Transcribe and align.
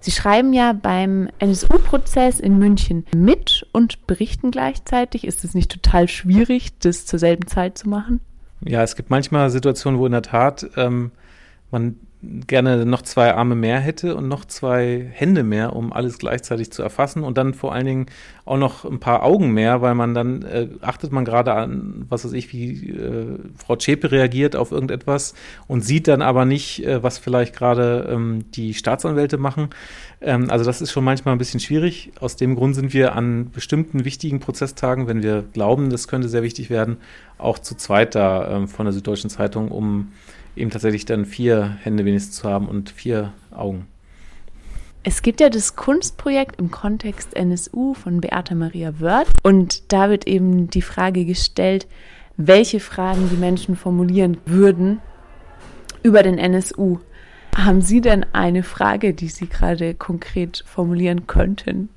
Sie 0.00 0.10
schreiben 0.10 0.52
ja 0.52 0.72
beim 0.72 1.28
NSU-Prozess 1.38 2.40
in 2.40 2.58
München 2.58 3.06
mit 3.14 3.66
und 3.72 4.06
berichten 4.06 4.50
gleichzeitig. 4.50 5.26
Ist 5.26 5.44
es 5.44 5.54
nicht 5.54 5.70
total 5.70 6.08
schwierig, 6.08 6.78
das 6.78 7.04
zur 7.04 7.18
selben 7.18 7.46
Zeit 7.46 7.76
zu 7.76 7.88
machen? 7.88 8.20
Ja, 8.64 8.82
es 8.82 8.96
gibt 8.96 9.10
manchmal 9.10 9.50
Situationen, 9.50 10.00
wo 10.00 10.06
in 10.06 10.12
der 10.12 10.22
Tat 10.22 10.70
ähm, 10.76 11.12
man 11.70 11.96
gerne 12.22 12.84
noch 12.84 13.00
zwei 13.00 13.34
Arme 13.34 13.54
mehr 13.54 13.80
hätte 13.80 14.14
und 14.14 14.28
noch 14.28 14.44
zwei 14.44 15.08
Hände 15.10 15.42
mehr, 15.42 15.74
um 15.74 15.90
alles 15.90 16.18
gleichzeitig 16.18 16.70
zu 16.70 16.82
erfassen 16.82 17.22
und 17.22 17.38
dann 17.38 17.54
vor 17.54 17.72
allen 17.72 17.86
Dingen 17.86 18.06
auch 18.44 18.58
noch 18.58 18.84
ein 18.84 19.00
paar 19.00 19.22
Augen 19.22 19.52
mehr, 19.52 19.80
weil 19.80 19.94
man 19.94 20.12
dann 20.12 20.42
äh, 20.42 20.68
achtet 20.82 21.12
man 21.12 21.24
gerade 21.24 21.54
an, 21.54 22.04
was 22.10 22.26
weiß 22.26 22.34
ich, 22.34 22.52
wie 22.52 22.90
äh, 22.90 23.38
Frau 23.56 23.76
Zschäpe 23.76 24.10
reagiert 24.10 24.54
auf 24.54 24.70
irgendetwas 24.70 25.34
und 25.66 25.82
sieht 25.82 26.08
dann 26.08 26.20
aber 26.20 26.44
nicht, 26.44 26.84
äh, 26.84 27.02
was 27.02 27.16
vielleicht 27.16 27.56
gerade 27.56 28.08
ähm, 28.10 28.44
die 28.52 28.74
Staatsanwälte 28.74 29.38
machen. 29.38 29.70
Ähm, 30.20 30.50
also 30.50 30.64
das 30.66 30.82
ist 30.82 30.92
schon 30.92 31.04
manchmal 31.04 31.34
ein 31.34 31.38
bisschen 31.38 31.60
schwierig. 31.60 32.12
Aus 32.20 32.36
dem 32.36 32.54
Grund 32.54 32.74
sind 32.74 32.92
wir 32.92 33.14
an 33.14 33.50
bestimmten 33.50 34.04
wichtigen 34.04 34.40
Prozesstagen, 34.40 35.06
wenn 35.06 35.22
wir 35.22 35.42
glauben, 35.54 35.88
das 35.88 36.06
könnte 36.06 36.28
sehr 36.28 36.42
wichtig 36.42 36.68
werden, 36.68 36.98
auch 37.38 37.58
zu 37.58 37.76
zweit 37.76 38.14
da 38.14 38.56
ähm, 38.56 38.68
von 38.68 38.84
der 38.84 38.92
Süddeutschen 38.92 39.30
Zeitung, 39.30 39.70
um 39.70 40.08
eben 40.56 40.70
tatsächlich 40.70 41.04
dann 41.04 41.24
vier 41.24 41.78
Hände 41.82 42.04
wenigstens 42.04 42.36
zu 42.36 42.48
haben 42.48 42.68
und 42.68 42.90
vier 42.90 43.32
Augen. 43.50 43.86
Es 45.02 45.22
gibt 45.22 45.40
ja 45.40 45.48
das 45.48 45.76
Kunstprojekt 45.76 46.60
im 46.60 46.70
Kontext 46.70 47.34
NSU 47.34 47.94
von 47.94 48.20
Beata 48.20 48.54
Maria 48.54 49.00
Wörth 49.00 49.30
und 49.42 49.92
da 49.92 50.10
wird 50.10 50.26
eben 50.26 50.68
die 50.68 50.82
Frage 50.82 51.24
gestellt, 51.24 51.86
welche 52.36 52.80
Fragen 52.80 53.30
die 53.30 53.36
Menschen 53.36 53.76
formulieren 53.76 54.36
würden 54.44 55.00
über 56.02 56.22
den 56.22 56.38
NSU. 56.38 56.98
Haben 57.56 57.80
Sie 57.80 58.00
denn 58.00 58.26
eine 58.32 58.62
Frage, 58.62 59.14
die 59.14 59.28
Sie 59.28 59.48
gerade 59.48 59.94
konkret 59.94 60.64
formulieren 60.66 61.26
könnten? 61.26 61.88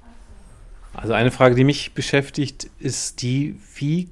Also 0.93 1.13
eine 1.13 1.31
Frage, 1.31 1.55
die 1.55 1.63
mich 1.63 1.93
beschäftigt, 1.93 2.69
ist 2.79 3.21
die, 3.21 3.59
wie 3.75 4.09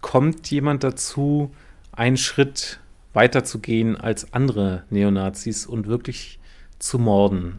kommt 0.00 0.50
jemand 0.50 0.82
dazu, 0.82 1.50
einen 1.92 2.16
Schritt 2.16 2.80
weiterzugehen 3.16 3.96
als 3.96 4.32
andere 4.34 4.84
Neonazis 4.90 5.66
und 5.66 5.88
wirklich 5.88 6.38
zu 6.78 6.98
morden 6.98 7.58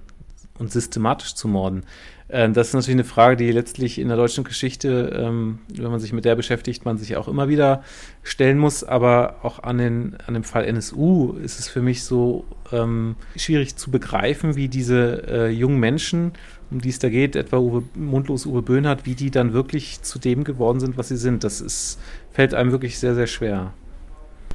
und 0.59 0.71
systematisch 0.71 1.33
zu 1.33 1.47
morden. 1.47 1.83
Äh, 2.27 2.49
das 2.51 2.67
ist 2.67 2.73
natürlich 2.73 2.95
eine 2.95 3.03
Frage, 3.03 3.37
die 3.37 3.51
letztlich 3.51 3.97
in 3.97 4.07
der 4.07 4.17
deutschen 4.17 4.43
Geschichte, 4.43 5.11
ähm, 5.17 5.59
wenn 5.73 5.89
man 5.89 5.99
sich 5.99 6.13
mit 6.13 6.25
der 6.25 6.35
beschäftigt, 6.35 6.85
man 6.85 6.99
sich 6.99 7.15
auch 7.15 7.27
immer 7.27 7.49
wieder 7.49 7.83
stellen 8.21 8.59
muss. 8.59 8.83
Aber 8.83 9.37
auch 9.41 9.63
an, 9.63 9.79
den, 9.79 10.17
an 10.27 10.35
dem 10.35 10.43
Fall 10.43 10.65
NSU 10.65 11.33
ist 11.33 11.59
es 11.59 11.67
für 11.67 11.81
mich 11.81 12.03
so 12.03 12.45
ähm, 12.71 13.15
schwierig 13.35 13.75
zu 13.77 13.89
begreifen, 13.89 14.55
wie 14.55 14.67
diese 14.67 15.23
äh, 15.27 15.49
jungen 15.49 15.79
Menschen, 15.79 16.33
um 16.69 16.81
die 16.81 16.89
es 16.89 16.99
da 16.99 17.09
geht, 17.09 17.35
etwa 17.35 17.57
Uwe, 17.57 17.83
mundlos 17.95 18.45
Uwe 18.45 18.61
Böhnhardt, 18.61 19.07
wie 19.07 19.15
die 19.15 19.31
dann 19.31 19.53
wirklich 19.53 20.03
zu 20.03 20.19
dem 20.19 20.43
geworden 20.43 20.79
sind, 20.79 20.97
was 20.97 21.07
sie 21.07 21.17
sind. 21.17 21.43
Das 21.43 21.61
ist, 21.61 21.99
fällt 22.31 22.53
einem 22.53 22.71
wirklich 22.71 22.99
sehr, 22.99 23.15
sehr 23.15 23.27
schwer. 23.27 23.73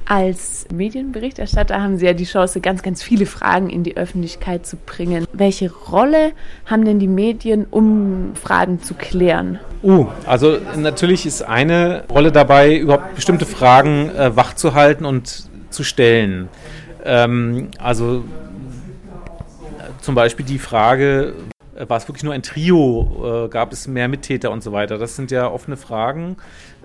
Als 0.05 0.67
Medienberichterstatter 0.73 1.81
haben 1.81 1.97
Sie 1.97 2.05
ja 2.05 2.13
die 2.13 2.25
Chance, 2.25 2.59
ganz, 2.59 2.81
ganz 2.81 3.01
viele 3.01 3.25
Fragen 3.25 3.69
in 3.69 3.83
die 3.83 3.95
Öffentlichkeit 3.95 4.65
zu 4.65 4.75
bringen. 4.75 5.25
Welche 5.31 5.71
Rolle 5.71 6.33
haben 6.65 6.83
denn 6.83 6.99
die 6.99 7.07
Medien, 7.07 7.65
um 7.69 8.33
Fragen 8.35 8.81
zu 8.81 8.95
klären? 8.95 9.59
Uh, 9.81 10.07
also 10.25 10.57
natürlich 10.75 11.25
ist 11.25 11.41
eine 11.41 12.03
Rolle 12.09 12.31
dabei, 12.31 12.75
überhaupt 12.75 13.15
bestimmte 13.15 13.45
Fragen 13.45 14.09
äh, 14.09 14.35
wachzuhalten 14.35 15.05
und 15.05 15.49
zu 15.69 15.83
stellen. 15.83 16.49
Ähm, 17.05 17.69
also 17.79 18.23
zum 20.01 20.15
Beispiel 20.15 20.45
die 20.45 20.59
Frage, 20.59 21.33
äh, 21.37 21.52
war 21.75 21.97
es 21.97 22.07
wirklich 22.07 22.23
nur 22.23 22.33
ein 22.33 22.43
Trio? 22.43 23.45
Äh, 23.45 23.49
gab 23.49 23.73
es 23.73 23.87
mehr 23.87 24.07
Mittäter 24.07 24.51
und 24.51 24.63
so 24.63 24.71
weiter? 24.71 24.97
Das 24.97 25.15
sind 25.15 25.31
ja 25.31 25.49
offene 25.49 25.77
Fragen, 25.77 26.37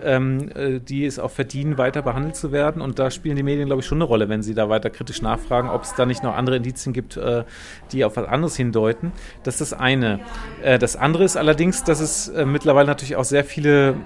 ähm, 0.02 0.50
äh, 0.54 0.80
die 0.80 1.04
es 1.04 1.18
auch 1.18 1.30
verdienen, 1.30 1.78
weiter 1.78 2.02
behandelt 2.02 2.36
zu 2.36 2.52
werden. 2.52 2.80
Und 2.80 2.98
da 2.98 3.10
spielen 3.10 3.36
die 3.36 3.42
Medien, 3.42 3.66
glaube 3.66 3.80
ich, 3.80 3.86
schon 3.86 3.98
eine 3.98 4.04
Rolle, 4.04 4.28
wenn 4.28 4.42
sie 4.42 4.54
da 4.54 4.68
weiter 4.68 4.90
kritisch 4.90 5.22
nachfragen, 5.22 5.68
ob 5.68 5.82
es 5.82 5.94
da 5.94 6.06
nicht 6.06 6.22
noch 6.22 6.36
andere 6.36 6.56
Indizien 6.56 6.92
gibt, 6.92 7.16
äh, 7.16 7.44
die 7.92 8.04
auf 8.04 8.16
was 8.16 8.26
anderes 8.26 8.56
hindeuten. 8.56 9.12
Das 9.42 9.60
ist 9.60 9.72
das 9.72 9.78
eine. 9.78 10.20
Äh, 10.62 10.78
das 10.78 10.96
andere 10.96 11.24
ist 11.24 11.36
allerdings, 11.36 11.84
dass 11.84 12.00
es 12.00 12.28
äh, 12.28 12.46
mittlerweile 12.46 12.86
natürlich 12.86 13.16
auch 13.16 13.24
sehr 13.24 13.44
viele 13.44 13.96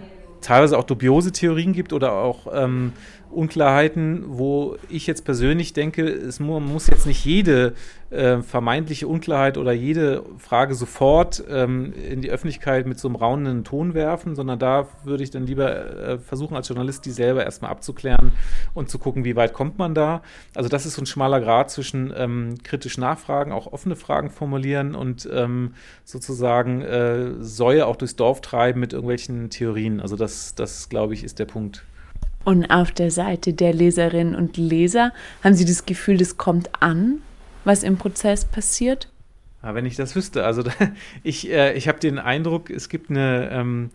teilweise 0.43 0.79
auch 0.79 0.85
dubiose 0.85 1.33
Theorien 1.33 1.73
gibt 1.73 1.93
oder 1.93 2.13
auch 2.13 2.47
ähm, 2.53 2.93
Unklarheiten, 3.33 4.25
wo 4.27 4.77
ich 4.89 5.07
jetzt 5.07 5.25
persönlich 5.25 5.73
denke, 5.73 6.07
es 6.07 6.39
muss 6.39 6.87
jetzt 6.87 7.07
nicht 7.07 7.25
jede 7.25 7.75
äh, 8.11 8.43
vermeintliche 8.43 9.09
Unklarheit 9.09 9.57
oder 9.57 9.73
jede 9.73 10.23
Frage 10.39 10.75
sofort 10.75 11.43
ähm, 11.49 11.95
in 11.95 12.21
die 12.21 12.31
Öffentlichkeit 12.31 12.87
mit 12.87 12.99
so 12.99 13.09
einem 13.09 13.17
raunenden 13.17 13.65
Ton 13.65 13.95
werfen, 13.95 14.35
sondern 14.35 14.59
da 14.59 14.87
würde 15.05 15.25
ich 15.25 15.31
dann 15.31 15.47
lieber 15.47 16.09
äh, 16.09 16.19
versuchen, 16.19 16.55
als 16.57 16.69
Journalist 16.69 17.07
die 17.07 17.11
selber 17.11 17.45
erstmal 17.45 17.71
abzuklären 17.71 18.33
und 18.75 18.91
zu 18.91 18.99
gucken, 18.99 19.25
wie 19.25 19.35
weit 19.35 19.55
kommt 19.55 19.79
man 19.79 19.95
da. 19.95 20.23
Also 20.55 20.69
das 20.69 20.85
ist 20.85 20.95
so 20.95 21.03
ein 21.03 21.07
schmaler 21.07 21.41
Grad 21.41 21.71
zwischen 21.71 22.13
ähm, 22.15 22.57
kritisch 22.63 22.99
nachfragen, 22.99 23.51
auch 23.51 23.73
offene 23.73 23.97
Fragen 23.97 24.29
formulieren 24.29 24.95
und 24.95 25.29
ähm, 25.33 25.73
sozusagen 26.05 26.83
äh, 26.83 27.33
Säue 27.41 27.87
auch 27.87 27.97
durchs 27.97 28.17
Dorf 28.17 28.43
treiben 28.43 28.81
mit 28.81 28.93
irgendwelchen 28.93 29.49
Theorien. 29.49 30.01
Also 30.01 30.17
das, 30.17 30.32
das 30.55 30.89
glaube 30.89 31.15
ich, 31.15 31.25
ist 31.25 31.39
der 31.39 31.47
Punkt. 31.47 31.85
Und 32.45 32.67
auf 32.67 32.91
der 32.91 33.11
Seite 33.11 33.53
der 33.53 33.73
Leserinnen 33.73 34.35
und 34.35 34.57
Leser 34.57 35.13
haben 35.45 35.55
Sie 35.55 35.65
das 35.65 35.87
Gefühl, 35.87 36.17
das 36.17 36.37
kommt 36.37 36.71
an, 36.81 37.21
was 37.65 37.83
im 37.83 37.99
Prozess 37.99 38.45
passiert? 38.45 39.09
Ja, 39.63 39.75
wenn 39.75 39.87
ich 39.87 39.95
das 39.95 40.17
wüsste. 40.17 40.45
Also 40.45 40.65
ich, 41.23 41.51
äh, 41.51 41.75
ich 41.75 41.87
habe 41.89 42.01
den 42.01 42.19
Eindruck, 42.19 42.71
es 42.71 42.89
gibt 42.89 43.11
eine 43.11 43.49
ähm, 43.53 43.91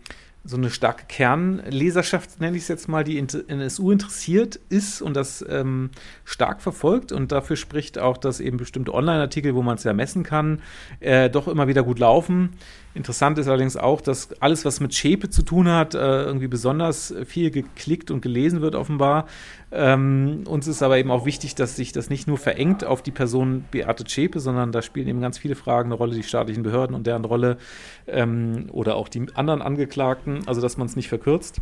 so 0.48 0.56
eine 0.56 0.70
starke 0.70 1.04
Kernleserschaft, 1.06 2.40
nenne 2.40 2.56
ich 2.56 2.62
es 2.62 2.68
jetzt 2.68 2.88
mal, 2.88 3.04
die 3.04 3.18
in 3.18 3.28
NSU 3.28 3.90
interessiert 3.90 4.58
ist 4.70 5.02
und 5.02 5.14
das 5.14 5.44
ähm, 5.46 5.90
stark 6.24 6.62
verfolgt. 6.62 7.12
Und 7.12 7.32
dafür 7.32 7.56
spricht 7.56 7.98
auch, 7.98 8.16
dass 8.16 8.40
eben 8.40 8.56
bestimmte 8.56 8.94
Online-Artikel, 8.94 9.54
wo 9.54 9.62
man 9.62 9.76
es 9.76 9.84
ja 9.84 9.92
messen 9.92 10.22
kann, 10.22 10.62
äh, 11.00 11.28
doch 11.28 11.48
immer 11.48 11.68
wieder 11.68 11.82
gut 11.82 11.98
laufen. 11.98 12.54
Interessant 12.94 13.38
ist 13.38 13.46
allerdings 13.46 13.76
auch, 13.76 14.00
dass 14.00 14.40
alles, 14.40 14.64
was 14.64 14.80
mit 14.80 14.94
Schäpe 14.94 15.28
zu 15.28 15.42
tun 15.42 15.68
hat, 15.68 15.94
äh, 15.94 15.98
irgendwie 15.98 16.48
besonders 16.48 17.14
viel 17.26 17.50
geklickt 17.50 18.10
und 18.10 18.22
gelesen 18.22 18.62
wird, 18.62 18.74
offenbar. 18.74 19.26
Ähm, 19.70 20.44
uns 20.46 20.66
ist 20.66 20.82
aber 20.82 20.96
eben 20.96 21.10
auch 21.10 21.26
wichtig, 21.26 21.54
dass 21.54 21.76
sich 21.76 21.92
das 21.92 22.08
nicht 22.08 22.26
nur 22.26 22.38
verengt 22.38 22.84
auf 22.84 23.02
die 23.02 23.10
Person 23.10 23.64
Beate 23.70 24.04
Zschäpe, 24.04 24.40
sondern 24.40 24.72
da 24.72 24.80
spielen 24.80 25.08
eben 25.08 25.20
ganz 25.20 25.36
viele 25.36 25.54
Fragen 25.54 25.88
eine 25.88 25.94
Rolle, 25.94 26.14
die 26.14 26.22
staatlichen 26.22 26.62
Behörden 26.62 26.96
und 26.96 27.06
deren 27.06 27.24
Rolle 27.24 27.58
ähm, 28.06 28.68
oder 28.72 28.96
auch 28.96 29.08
die 29.08 29.26
anderen 29.34 29.60
Angeklagten, 29.60 30.46
also 30.46 30.60
dass 30.60 30.78
man 30.78 30.86
es 30.86 30.96
nicht 30.96 31.08
verkürzt. 31.08 31.60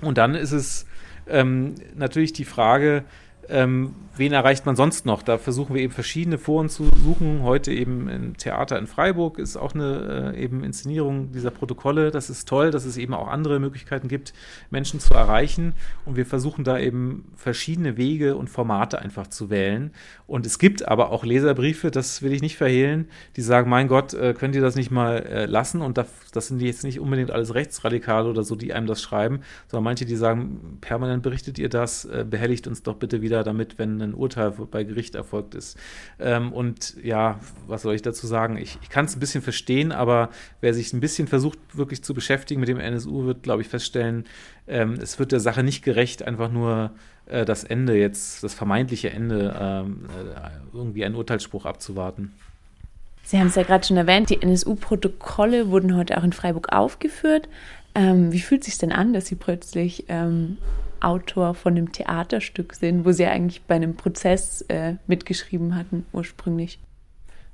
Und 0.00 0.18
dann 0.18 0.34
ist 0.34 0.52
es 0.52 0.86
ähm, 1.28 1.76
natürlich 1.94 2.32
die 2.32 2.44
Frage, 2.44 3.04
ähm, 3.48 3.94
wen 4.16 4.32
erreicht 4.32 4.66
man 4.66 4.76
sonst 4.76 5.04
noch? 5.04 5.22
Da 5.22 5.38
versuchen 5.38 5.74
wir 5.74 5.82
eben 5.82 5.92
verschiedene 5.92 6.38
Foren 6.38 6.68
zu 6.68 6.84
suchen. 7.02 7.42
Heute 7.42 7.72
eben 7.72 8.08
im 8.08 8.36
Theater 8.36 8.78
in 8.78 8.86
Freiburg 8.86 9.38
ist 9.38 9.56
auch 9.56 9.74
eine 9.74 10.32
äh, 10.34 10.42
eben 10.42 10.62
Inszenierung 10.62 11.32
dieser 11.32 11.50
Protokolle. 11.50 12.10
Das 12.10 12.30
ist 12.30 12.48
toll, 12.48 12.70
dass 12.70 12.84
es 12.84 12.96
eben 12.96 13.14
auch 13.14 13.28
andere 13.28 13.58
Möglichkeiten 13.58 14.08
gibt, 14.08 14.32
Menschen 14.70 15.00
zu 15.00 15.14
erreichen. 15.14 15.74
Und 16.04 16.16
wir 16.16 16.26
versuchen 16.26 16.62
da 16.62 16.78
eben 16.78 17.32
verschiedene 17.36 17.96
Wege 17.96 18.36
und 18.36 18.48
Formate 18.48 19.00
einfach 19.00 19.26
zu 19.26 19.50
wählen. 19.50 19.92
Und 20.26 20.46
es 20.46 20.58
gibt 20.58 20.86
aber 20.86 21.10
auch 21.10 21.24
Leserbriefe, 21.24 21.90
das 21.90 22.22
will 22.22 22.32
ich 22.32 22.42
nicht 22.42 22.56
verhehlen, 22.56 23.08
die 23.36 23.42
sagen, 23.42 23.68
mein 23.68 23.88
Gott, 23.88 24.14
äh, 24.14 24.34
könnt 24.34 24.54
ihr 24.54 24.62
das 24.62 24.76
nicht 24.76 24.90
mal 24.90 25.16
äh, 25.18 25.46
lassen? 25.46 25.82
Und 25.82 25.98
das, 25.98 26.06
das 26.32 26.48
sind 26.48 26.62
jetzt 26.62 26.84
nicht 26.84 27.00
unbedingt 27.00 27.30
alles 27.30 27.54
Rechtsradikale 27.54 28.28
oder 28.28 28.44
so, 28.44 28.54
die 28.56 28.72
einem 28.72 28.86
das 28.86 29.02
schreiben, 29.02 29.40
sondern 29.68 29.84
manche, 29.84 30.04
die 30.04 30.16
sagen, 30.16 30.78
permanent 30.80 31.22
berichtet 31.22 31.58
ihr 31.58 31.68
das, 31.68 32.04
äh, 32.04 32.24
behelligt 32.28 32.66
uns 32.66 32.82
doch 32.82 32.96
bitte 32.96 33.20
wieder 33.20 33.31
damit, 33.40 33.78
wenn 33.78 34.00
ein 34.02 34.14
Urteil 34.14 34.50
bei 34.50 34.84
Gericht 34.84 35.14
erfolgt 35.14 35.54
ist. 35.54 35.78
Ähm, 36.20 36.52
und 36.52 36.96
ja, 37.02 37.40
was 37.66 37.82
soll 37.82 37.94
ich 37.94 38.02
dazu 38.02 38.26
sagen? 38.26 38.58
Ich, 38.58 38.78
ich 38.82 38.90
kann 38.90 39.06
es 39.06 39.16
ein 39.16 39.20
bisschen 39.20 39.42
verstehen, 39.42 39.92
aber 39.92 40.28
wer 40.60 40.74
sich 40.74 40.92
ein 40.92 41.00
bisschen 41.00 41.26
versucht, 41.26 41.58
wirklich 41.72 42.04
zu 42.04 42.12
beschäftigen 42.12 42.60
mit 42.60 42.68
dem 42.68 42.78
NSU, 42.78 43.24
wird, 43.24 43.42
glaube 43.42 43.62
ich, 43.62 43.68
feststellen, 43.68 44.24
ähm, 44.68 44.98
es 45.00 45.18
wird 45.18 45.32
der 45.32 45.40
Sache 45.40 45.62
nicht 45.62 45.82
gerecht, 45.82 46.22
einfach 46.22 46.50
nur 46.50 46.90
äh, 47.26 47.44
das 47.44 47.64
Ende 47.64 47.96
jetzt, 47.96 48.44
das 48.44 48.54
vermeintliche 48.54 49.10
Ende, 49.10 49.56
ähm, 49.58 50.06
äh, 50.10 50.76
irgendwie 50.76 51.04
einen 51.04 51.14
Urteilsspruch 51.14 51.64
abzuwarten. 51.64 52.32
Sie 53.24 53.38
haben 53.38 53.46
es 53.46 53.54
ja 53.54 53.62
gerade 53.62 53.86
schon 53.86 53.96
erwähnt, 53.96 54.30
die 54.30 54.42
NSU-Protokolle 54.42 55.70
wurden 55.70 55.96
heute 55.96 56.18
auch 56.18 56.24
in 56.24 56.32
Freiburg 56.32 56.72
aufgeführt. 56.72 57.48
Ähm, 57.94 58.32
wie 58.32 58.40
fühlt 58.40 58.62
es 58.62 58.66
sich 58.66 58.78
denn 58.78 58.92
an, 58.92 59.12
dass 59.12 59.26
Sie 59.26 59.36
plötzlich 59.36 60.06
ähm, 60.08 60.58
Autor 61.04 61.54
von 61.54 61.76
einem 61.76 61.92
Theaterstück 61.92 62.74
sind, 62.74 63.04
wo 63.04 63.12
sie 63.12 63.26
eigentlich 63.26 63.62
bei 63.62 63.76
einem 63.76 63.96
Prozess 63.96 64.62
äh, 64.68 64.94
mitgeschrieben 65.06 65.74
hatten 65.74 66.06
ursprünglich. 66.12 66.78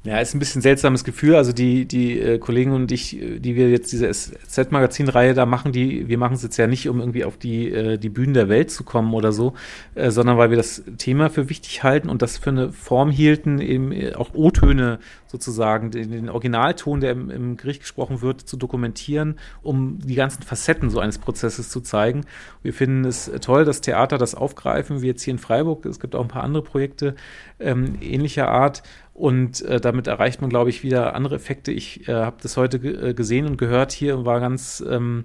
Ja, 0.05 0.21
ist 0.21 0.33
ein 0.33 0.39
bisschen 0.39 0.63
seltsames 0.63 1.03
Gefühl. 1.03 1.35
Also 1.35 1.53
die, 1.53 1.85
die 1.85 2.21
äh, 2.21 2.39
Kollegen 2.39 2.71
und 2.71 2.93
ich, 2.93 3.21
äh, 3.21 3.41
die 3.41 3.57
wir 3.57 3.69
jetzt 3.69 3.91
diese 3.91 4.09
SZ-Magazin-Reihe 4.09 5.35
da 5.35 5.45
machen, 5.45 5.73
die, 5.73 6.07
wir 6.07 6.19
machen 6.19 6.35
es 6.35 6.45
jetzt 6.45 6.57
ja 6.57 6.69
nicht, 6.69 6.89
um 6.89 7.01
irgendwie 7.01 7.25
auf 7.25 7.37
die, 7.37 7.69
äh, 7.73 7.99
die 7.99 8.09
Bühnen 8.09 8.33
der 8.33 8.49
Welt 8.49 8.71
zu 8.71 8.85
kommen 8.85 9.13
oder 9.13 9.33
so, 9.33 9.55
äh, 9.97 10.13
sondern 10.13 10.39
weil 10.39 10.51
wir 10.51 10.57
das 10.57 10.85
Thema 10.99 11.31
für 11.31 11.49
wichtig 11.51 11.83
halten 11.83 12.11
und 12.11 12.23
das 12.23 12.39
für 12.39 12.51
eine 12.51 12.71
Form 12.71 13.11
hielten, 13.11 13.61
eben 13.61 13.91
äh, 13.91 14.15
auch 14.15 14.35
O-Töne 14.35 15.01
sozusagen, 15.27 15.91
den, 15.91 16.13
den, 16.13 16.29
Originalton, 16.29 17.01
der 17.01 17.11
im, 17.11 17.29
im 17.29 17.57
Gericht 17.57 17.81
gesprochen 17.81 18.23
wird, 18.23 18.43
zu 18.43 18.57
dokumentieren, 18.57 19.37
um 19.63 19.99
die 19.99 20.15
ganzen 20.15 20.45
Facetten 20.45 20.91
so 20.91 21.01
eines 21.01 21.19
Prozesses 21.19 21.71
zu 21.71 21.81
zeigen. 21.81 22.25
Wir 22.63 22.73
finden 22.73 23.05
es 23.05 23.31
toll, 23.41 23.65
dass 23.65 23.81
Theater 23.81 24.17
das 24.17 24.37
aufgreifen, 24.37 25.03
wie 25.03 25.09
jetzt 25.09 25.23
hier 25.23 25.33
in 25.33 25.39
Freiburg. 25.39 25.85
Es 25.87 25.99
gibt 25.99 26.15
auch 26.15 26.23
ein 26.23 26.29
paar 26.29 26.45
andere 26.45 26.63
Projekte 26.63 27.17
ähm, 27.59 27.99
ähnlicher 28.01 28.49
Art. 28.49 28.85
Und 29.19 29.63
äh, 29.63 29.81
damit 29.81 30.07
erreicht 30.07 30.43
man, 30.43 30.49
glaube 30.49 30.71
ich, 30.71 30.85
wieder 30.85 31.17
andere 31.17 31.35
Effekte. 31.35 31.73
Ich 31.73 32.09
äh, 32.09 32.13
habe 32.13 32.37
das 32.41 32.57
heute 32.57 32.77
äh, 32.77 33.15
gesehen 33.15 33.47
und 33.47 33.57
gehört 33.57 33.91
hier 33.91 34.17
und 34.17 34.25
war 34.25 34.39
ganz 34.39 34.81
ähm, 34.89 35.25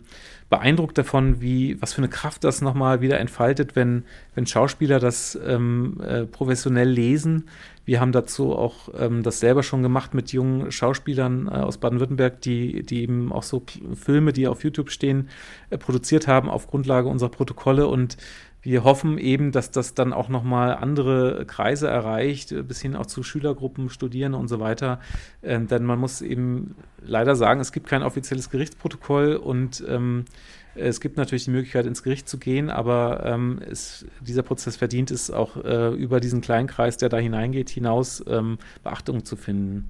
beeindruckt 0.50 0.98
davon, 0.98 1.42
wie, 1.42 1.80
was 1.80 1.94
für 1.94 2.00
eine 2.00 2.10
Kraft 2.10 2.44
das 2.44 2.62
nochmal 2.62 3.02
wieder 3.02 3.20
entfaltet, 3.20 3.76
wenn, 3.76 4.06
wenn 4.34 4.48
Schauspieler 4.48 5.00
das 5.00 5.38
ähm, 5.46 6.02
äh, 6.02 6.26
professionell 6.26 6.90
lesen. 6.90 7.50
Wir 7.86 8.00
haben 8.00 8.12
dazu 8.12 8.56
auch 8.56 8.90
ähm, 8.98 9.22
das 9.22 9.40
selber 9.40 9.62
schon 9.62 9.84
gemacht 9.84 10.16
mit 10.16 10.34
jungen 10.34 10.72
Schauspielern 10.72 11.48
äh, 11.48 11.52
aus 11.52 11.78
Baden-Württemberg, 11.78 12.42
die, 12.42 12.82
die 12.82 13.04
eben 13.04 13.32
auch 13.32 13.44
so 13.44 13.62
Filme, 13.94 14.34
die 14.34 14.48
auf 14.48 14.64
YouTube 14.64 14.90
stehen, 14.90 15.30
äh, 15.70 15.78
produziert 15.78 16.28
haben 16.28 16.50
auf 16.50 16.66
Grundlage 16.66 17.10
unserer 17.10 17.30
Protokolle 17.30 17.86
und 17.86 18.18
wir 18.64 18.86
hoffen 18.86 19.18
eben, 19.18 19.52
dass 19.52 19.72
das 19.72 19.94
dann 19.94 20.14
auch 20.14 20.30
nochmal 20.30 20.76
andere 20.76 21.46
Kreise 21.46 21.88
erreicht, 21.88 22.56
bis 22.68 22.82
hin 22.82 22.96
auch 22.96 23.06
zu 23.06 23.22
Schülergruppen, 23.22 23.90
Studierende 23.90 24.38
und 24.38 24.48
so 24.48 24.60
weiter. 24.62 25.00
Ähm, 25.44 25.68
denn 25.68 25.84
man 25.84 26.00
muss 26.00 26.22
eben 26.22 26.76
leider 27.02 27.36
sagen, 27.36 27.60
es 27.60 27.74
gibt 27.74 27.88
kein 27.88 28.04
offizielles 28.04 28.50
Gerichtsprotokoll 28.50 29.36
und 29.36 29.84
ähm, 29.88 30.24
es 30.76 31.02
gibt 31.02 31.18
natürlich 31.18 31.44
die 31.44 31.52
Möglichkeit, 31.52 31.86
ins 31.86 32.04
Gericht 32.04 32.28
zu 32.28 32.40
gehen, 32.40 32.70
aber 32.70 33.24
ähm, 33.26 33.60
es, 33.70 34.06
dieser 34.22 34.42
Prozess 34.42 34.78
verdient 34.78 35.12
es 35.12 35.30
auch 35.30 35.58
äh, 35.58 35.90
über 35.90 36.20
diesen 36.20 36.42
kleinen 36.42 36.68
Kreis, 36.68 36.98
der 36.98 37.10
da 37.10 37.18
hineingeht, 37.18 37.70
hinaus 37.70 38.24
ähm, 38.28 38.58
Beachtung 38.82 39.24
zu 39.26 39.36
finden. 39.36 39.90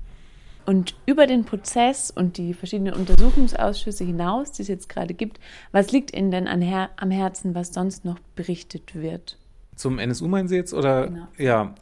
Und 0.65 0.95
über 1.06 1.27
den 1.27 1.45
Prozess 1.45 2.12
und 2.12 2.38
die 2.38 2.54
verschiedenen 2.54 2.94
Untersuchungsausschüsse 2.94 4.06
hinaus, 4.06 4.51
die 4.51 4.62
es 4.62 4.68
jetzt 4.68 4.89
gerade 4.89 5.13
gibt, 5.13 5.39
was 5.71 5.92
liegt 5.92 6.15
Ihnen 6.15 6.31
denn 6.31 6.48
Her 6.62 6.89
am 6.95 7.12
Herzen, 7.12 7.54
was 7.56 7.74
sonst 7.74 8.06
noch 8.06 8.19
berichtet 8.36 8.95
wird? 8.95 9.38
Zum 9.75 10.00
NSU 10.00 10.27
meinen 10.27 10.48
Sie 10.48 10.56
jetzt? 10.56 10.74
Oder? 10.74 11.07
Genau. 11.07 11.27
Ja. 11.38 11.75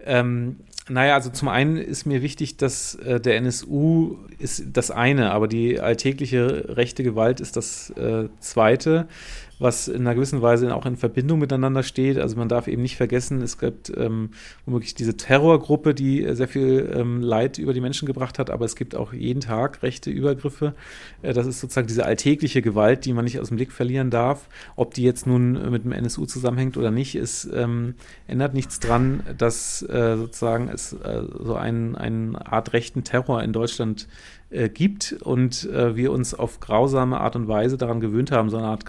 Ähm, 0.00 0.56
naja, 0.88 1.14
also 1.14 1.30
zum 1.30 1.48
einen 1.48 1.76
ist 1.76 2.04
mir 2.04 2.22
wichtig, 2.22 2.58
dass 2.58 2.94
äh, 2.96 3.18
der 3.18 3.36
NSU 3.36 4.18
ist 4.38 4.64
das 4.72 4.90
eine, 4.90 5.30
aber 5.30 5.48
die 5.48 5.80
alltägliche 5.80 6.76
rechte 6.76 7.02
Gewalt 7.02 7.40
ist 7.40 7.56
das 7.56 7.90
äh, 7.90 8.28
zweite 8.40 9.08
was 9.58 9.88
in 9.88 10.02
einer 10.02 10.14
gewissen 10.14 10.42
Weise 10.42 10.74
auch 10.74 10.86
in 10.86 10.96
Verbindung 10.96 11.38
miteinander 11.38 11.82
steht. 11.82 12.18
Also 12.18 12.36
man 12.36 12.48
darf 12.48 12.68
eben 12.68 12.82
nicht 12.82 12.96
vergessen, 12.96 13.42
es 13.42 13.58
gibt 13.58 13.92
ähm, 13.96 14.30
womöglich 14.66 14.94
diese 14.94 15.16
Terrorgruppe, 15.16 15.94
die 15.94 16.26
sehr 16.34 16.48
viel 16.48 16.92
ähm, 16.94 17.20
Leid 17.20 17.58
über 17.58 17.72
die 17.72 17.80
Menschen 17.80 18.06
gebracht 18.06 18.38
hat, 18.38 18.50
aber 18.50 18.64
es 18.64 18.76
gibt 18.76 18.94
auch 18.94 19.12
jeden 19.12 19.40
Tag 19.40 19.82
rechte 19.82 20.10
Übergriffe. 20.10 20.74
Äh, 21.22 21.32
das 21.32 21.46
ist 21.46 21.60
sozusagen 21.60 21.86
diese 21.86 22.04
alltägliche 22.04 22.62
Gewalt, 22.62 23.04
die 23.04 23.12
man 23.12 23.24
nicht 23.24 23.40
aus 23.40 23.48
dem 23.48 23.56
Blick 23.56 23.72
verlieren 23.72 24.10
darf. 24.10 24.48
Ob 24.76 24.94
die 24.94 25.02
jetzt 25.02 25.26
nun 25.26 25.70
mit 25.70 25.84
dem 25.84 25.92
NSU 25.92 26.26
zusammenhängt 26.26 26.76
oder 26.76 26.90
nicht, 26.90 27.14
ist, 27.14 27.48
ähm, 27.54 27.94
ändert 28.26 28.54
nichts 28.54 28.80
dran, 28.80 29.22
dass 29.38 29.82
äh, 29.82 30.16
sozusagen 30.16 30.68
es 30.68 30.92
äh, 30.92 31.22
so 31.40 31.54
ein, 31.54 31.96
eine 31.96 32.46
Art 32.50 32.72
rechten 32.72 33.04
Terror 33.04 33.42
in 33.42 33.52
Deutschland 33.52 34.08
äh, 34.54 34.68
gibt 34.68 35.16
und 35.20 35.64
äh, 35.64 35.96
wir 35.96 36.12
uns 36.12 36.32
auf 36.32 36.60
grausame 36.60 37.20
Art 37.20 37.34
und 37.34 37.48
Weise 37.48 37.76
daran 37.76 37.98
gewöhnt 37.98 38.30
haben, 38.30 38.50
so 38.50 38.56
eine 38.56 38.68
Art 38.68 38.86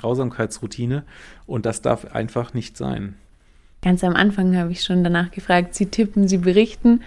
Grausamkeitsroutine. 0.56 1.04
Und 1.46 1.66
das 1.66 1.82
darf 1.82 2.14
einfach 2.14 2.54
nicht 2.54 2.78
sein. 2.78 3.16
Ganz 3.82 4.04
am 4.04 4.16
Anfang 4.16 4.58
habe 4.58 4.72
ich 4.72 4.84
schon 4.84 5.04
danach 5.04 5.32
gefragt, 5.32 5.76
Sie 5.76 5.88
tippen, 5.88 6.28
Sie 6.28 6.40
berichten. 6.40 7.02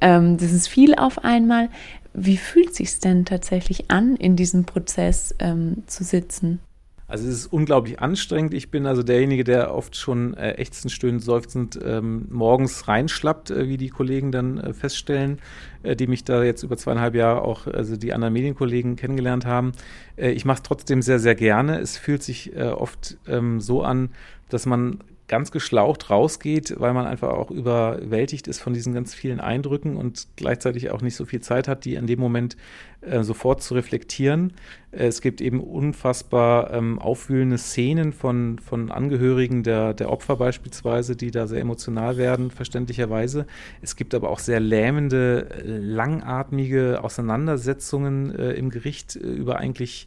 Ähm, 0.00 0.36
das 0.36 0.52
ist 0.52 0.68
viel 0.68 0.94
auf 0.94 1.24
einmal. 1.24 1.68
Wie 2.12 2.36
fühlt 2.36 2.70
es 2.70 2.76
sich 2.76 2.98
denn 2.98 3.24
tatsächlich 3.24 3.90
an, 3.90 4.16
in 4.16 4.36
diesem 4.36 4.64
Prozess 4.64 5.34
ähm, 5.38 5.84
zu 5.86 6.04
sitzen? 6.04 6.60
Also 7.06 7.28
es 7.28 7.34
ist 7.34 7.52
unglaublich 7.52 8.00
anstrengend. 8.00 8.54
Ich 8.54 8.70
bin 8.70 8.86
also 8.86 9.02
derjenige, 9.02 9.44
der 9.44 9.74
oft 9.74 9.94
schon 9.94 10.34
äh, 10.34 10.52
ächzend, 10.52 10.90
stöhnend, 10.90 11.22
seufzend 11.22 11.78
ähm, 11.84 12.26
morgens 12.30 12.88
reinschlappt, 12.88 13.50
äh, 13.50 13.68
wie 13.68 13.76
die 13.76 13.90
Kollegen 13.90 14.32
dann 14.32 14.58
äh, 14.58 14.72
feststellen, 14.72 15.38
äh, 15.82 15.96
die 15.96 16.06
mich 16.06 16.24
da 16.24 16.42
jetzt 16.42 16.62
über 16.62 16.78
zweieinhalb 16.78 17.14
Jahre 17.14 17.42
auch, 17.42 17.66
also 17.66 17.96
die 17.96 18.14
anderen 18.14 18.32
Medienkollegen 18.32 18.96
kennengelernt 18.96 19.44
haben. 19.44 19.72
Äh, 20.16 20.30
ich 20.30 20.46
mache 20.46 20.56
es 20.56 20.62
trotzdem 20.62 21.02
sehr, 21.02 21.18
sehr 21.18 21.34
gerne. 21.34 21.78
Es 21.78 21.98
fühlt 21.98 22.22
sich 22.22 22.56
äh, 22.56 22.68
oft 22.68 23.18
ähm, 23.26 23.60
so 23.60 23.82
an, 23.82 24.10
dass 24.48 24.64
man 24.64 25.00
ganz 25.26 25.50
geschlaucht 25.50 26.10
rausgeht, 26.10 26.74
weil 26.78 26.92
man 26.92 27.06
einfach 27.06 27.30
auch 27.30 27.50
überwältigt 27.50 28.46
ist 28.46 28.60
von 28.60 28.74
diesen 28.74 28.92
ganz 28.92 29.14
vielen 29.14 29.40
Eindrücken 29.40 29.96
und 29.96 30.26
gleichzeitig 30.36 30.90
auch 30.90 31.00
nicht 31.00 31.16
so 31.16 31.24
viel 31.24 31.40
Zeit 31.40 31.66
hat, 31.66 31.86
die 31.86 31.94
in 31.94 32.06
dem 32.06 32.20
Moment 32.20 32.56
äh, 33.00 33.22
sofort 33.22 33.62
zu 33.62 33.74
reflektieren. 33.74 34.52
Äh, 34.90 35.06
es 35.06 35.22
gibt 35.22 35.40
eben 35.40 35.60
unfassbar 35.60 36.72
ähm, 36.74 36.98
aufwühlende 36.98 37.56
Szenen 37.56 38.12
von, 38.12 38.58
von 38.58 38.90
Angehörigen 38.90 39.62
der, 39.62 39.94
der 39.94 40.10
Opfer 40.10 40.36
beispielsweise, 40.36 41.16
die 41.16 41.30
da 41.30 41.46
sehr 41.46 41.60
emotional 41.60 42.18
werden, 42.18 42.50
verständlicherweise. 42.50 43.46
Es 43.80 43.96
gibt 43.96 44.14
aber 44.14 44.28
auch 44.28 44.38
sehr 44.38 44.60
lähmende, 44.60 45.48
langatmige 45.64 47.02
Auseinandersetzungen 47.02 48.34
äh, 48.34 48.52
im 48.52 48.68
Gericht 48.68 49.16
äh, 49.16 49.20
über 49.20 49.56
eigentlich 49.56 50.06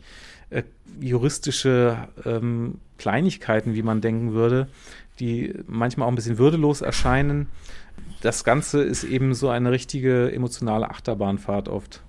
äh, 0.52 0.64
juristische 1.02 2.08
ähm, 2.24 2.80
Kleinigkeiten, 2.98 3.74
wie 3.76 3.84
man 3.84 4.02
denken 4.02 4.34
würde, 4.34 4.68
die 5.20 5.54
manchmal 5.68 6.06
auch 6.08 6.12
ein 6.12 6.16
bisschen 6.16 6.38
würdelos 6.38 6.82
erscheinen. 6.82 7.48
Das 8.22 8.44
Ganze 8.44 8.84
ist 8.84 9.04
eben 9.04 9.34
so 9.34 9.50
eine 9.50 9.72
richtige 9.72 10.32
emotionale 10.32 10.90
Achterbahnfahrt 10.90 11.70
oft. 11.70 12.02